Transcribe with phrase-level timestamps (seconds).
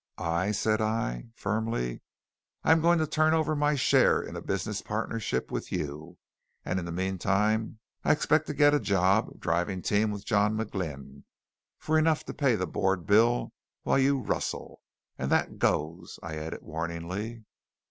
[0.17, 2.01] "I," said I, firmly,
[2.63, 6.17] "am going to turn over my share in a business partnership with you;
[6.65, 11.25] and in the meantime I expect to get a job driving team with John McGlynn
[11.77, 13.53] for enough to pay the board bill
[13.83, 14.81] while you rustle.
[15.19, 17.45] And that goes!" I added warningly.